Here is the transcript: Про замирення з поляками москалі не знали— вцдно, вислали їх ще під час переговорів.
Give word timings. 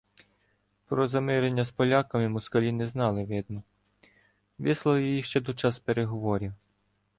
Про 0.87 1.07
замирення 1.07 1.65
з 1.65 1.71
поляками 1.71 2.29
москалі 2.29 2.71
не 2.71 2.87
знали— 2.87 3.23
вцдно, 3.25 3.63
вислали 4.57 5.03
їх 5.03 5.25
ще 5.25 5.41
під 5.41 5.59
час 5.59 5.79
переговорів. 5.79 6.53